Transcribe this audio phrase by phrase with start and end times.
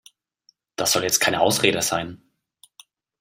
[0.77, 2.23] Das soll jetzt keine Ausrede sein.